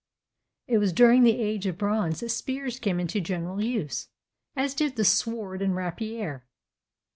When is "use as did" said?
3.63-4.95